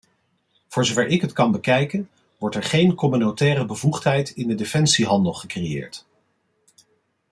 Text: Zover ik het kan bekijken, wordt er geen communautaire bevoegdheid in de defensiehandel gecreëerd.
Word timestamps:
Zover 0.69 1.07
ik 1.07 1.21
het 1.21 1.31
kan 1.33 1.51
bekijken, 1.51 2.09
wordt 2.37 2.55
er 2.55 2.63
geen 2.63 2.95
communautaire 2.95 3.65
bevoegdheid 3.65 4.29
in 4.29 4.47
de 4.47 4.55
defensiehandel 4.55 5.33
gecreëerd. 5.33 6.05